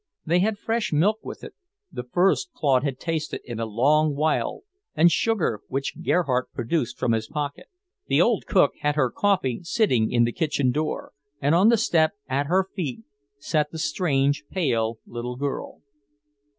They 0.25 0.39
had 0.39 0.57
fresh 0.57 0.91
milk 0.91 1.19
with 1.21 1.43
it, 1.43 1.53
the 1.91 2.01
first 2.01 2.49
Claude 2.55 2.83
had 2.83 2.97
tasted 2.99 3.39
in 3.45 3.59
a 3.59 3.67
long 3.67 4.15
while, 4.15 4.61
and 4.95 5.11
sugar 5.11 5.61
which 5.67 6.01
Gerhardt 6.01 6.51
produced 6.53 6.97
from 6.97 7.11
his 7.11 7.27
pocket. 7.27 7.67
The 8.07 8.19
old 8.19 8.47
cook 8.47 8.71
had 8.79 8.95
her 8.95 9.11
coffee 9.11 9.59
sitting 9.61 10.11
in 10.11 10.23
the 10.23 10.31
kitchen 10.31 10.71
door, 10.71 11.11
and 11.39 11.53
on 11.53 11.69
the 11.69 11.77
step, 11.77 12.13
at 12.27 12.47
her 12.47 12.67
feet, 12.75 13.03
sat 13.37 13.69
the 13.69 13.77
strange, 13.77 14.43
pale 14.49 14.97
little 15.05 15.35
girl. 15.35 15.83